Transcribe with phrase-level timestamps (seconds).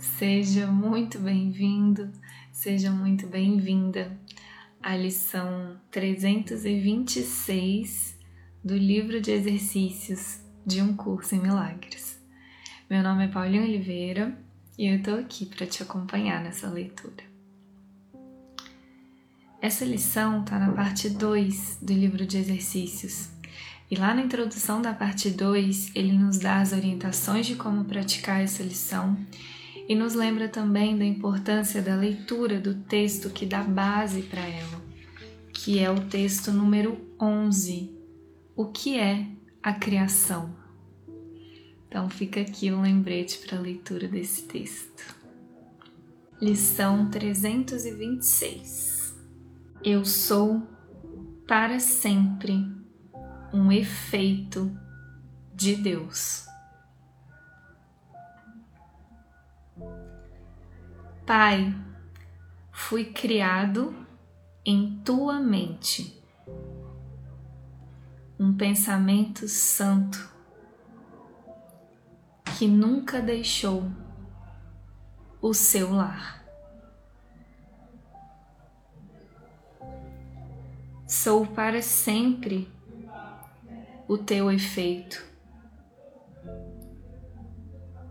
[0.00, 2.10] Seja muito bem-vindo,
[2.50, 4.18] seja muito bem-vinda
[4.82, 8.18] à lição 326
[8.64, 12.18] do livro de exercícios de um curso em milagres.
[12.88, 14.34] Meu nome é Paulinha Oliveira
[14.78, 17.22] e eu estou aqui para te acompanhar nessa leitura.
[19.60, 23.28] Essa lição está na parte 2 do livro de exercícios.
[23.90, 28.40] E lá na introdução da parte 2, ele nos dá as orientações de como praticar
[28.40, 29.14] essa lição
[29.90, 34.80] e nos lembra também da importância da leitura do texto que dá base para ela,
[35.52, 37.92] que é o texto número 11.
[38.54, 39.26] O que é
[39.60, 40.54] a criação?
[41.88, 45.18] Então fica aqui um lembrete para a leitura desse texto.
[46.40, 49.12] Lição 326.
[49.82, 50.62] Eu sou
[51.48, 52.64] para sempre
[53.52, 54.70] um efeito
[55.52, 56.48] de Deus.
[61.32, 61.72] Pai,
[62.72, 63.94] fui criado
[64.66, 66.20] em tua mente.
[68.36, 70.28] Um pensamento santo
[72.58, 73.84] que nunca deixou
[75.40, 76.44] o seu lar.
[81.06, 82.68] Sou para sempre
[84.08, 85.24] o teu efeito.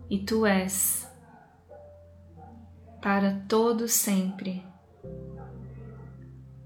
[0.08, 1.09] E tu és
[3.00, 4.62] para todo sempre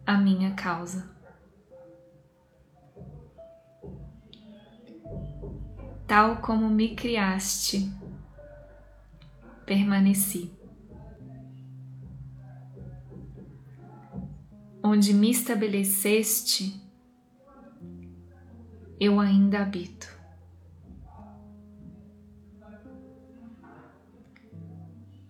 [0.04, 1.08] a minha causa.
[6.06, 7.90] Tal como me criaste,
[9.64, 10.52] permaneci.
[14.82, 16.78] Onde me estabeleceste,
[19.00, 20.13] eu ainda habito.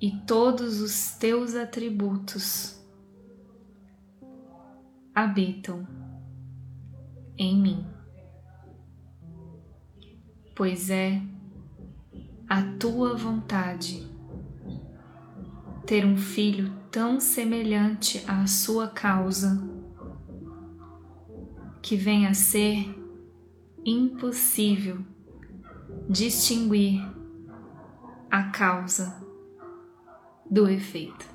[0.05, 2.79] E todos os teus atributos
[5.15, 5.89] habitam
[7.39, 7.87] em mim,
[10.55, 11.23] pois é
[12.47, 14.07] a tua vontade
[15.87, 19.59] ter um filho tão semelhante à sua causa
[21.81, 22.95] que venha a ser
[23.87, 24.99] impossível
[26.11, 27.01] distinguir
[28.31, 29.24] a causa
[30.55, 31.29] do efeito.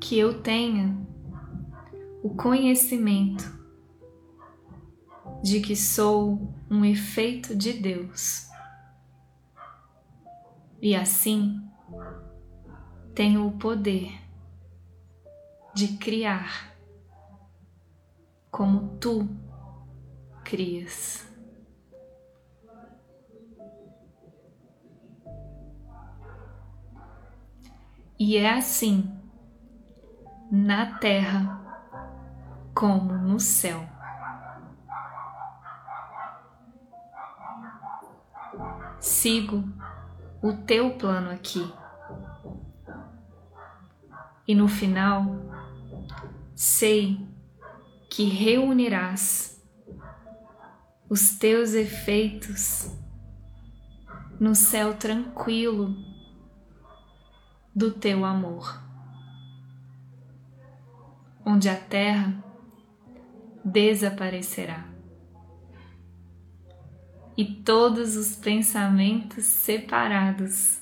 [0.00, 0.92] Que eu tenha
[2.20, 3.44] o conhecimento
[5.40, 8.48] de que sou um efeito de Deus
[10.82, 11.62] e assim
[13.14, 14.20] tenho o poder
[15.72, 16.76] de criar
[18.50, 19.28] como tu
[20.42, 21.24] crias.
[28.20, 29.16] E é assim,
[30.50, 31.58] na terra
[32.74, 33.88] como no céu.
[38.98, 39.62] Sigo
[40.42, 41.72] o teu plano aqui.
[44.48, 45.24] E no final,
[46.56, 47.24] sei
[48.10, 49.64] que reunirás
[51.08, 52.90] os teus efeitos
[54.40, 56.07] no céu tranquilo
[57.78, 58.82] do teu amor,
[61.46, 62.42] onde a terra
[63.64, 64.84] desaparecerá
[67.36, 70.80] e todos os pensamentos separados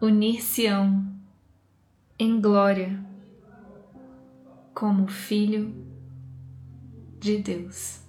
[0.00, 1.04] unir-se-ão
[2.16, 3.04] em glória
[4.72, 5.74] como Filho
[7.18, 8.04] de Deus.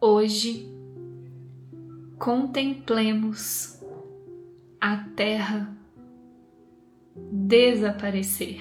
[0.00, 0.77] Hoje,
[2.18, 3.80] contemplemos
[4.80, 5.76] a terra
[7.14, 8.60] desaparecer.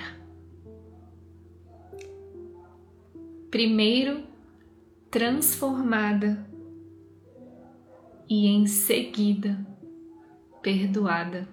[3.50, 4.23] Primeiro
[5.09, 6.47] transformada
[8.29, 9.66] e em seguida
[10.61, 11.47] perdoada,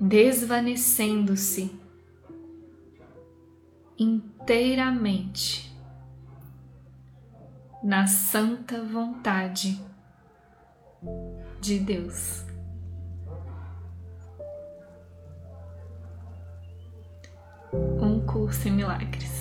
[0.00, 1.70] desvanecendo-se
[3.98, 5.67] inteiramente
[7.88, 9.82] na santa vontade
[11.58, 12.44] de Deus.
[17.72, 19.37] Um curso em milagres.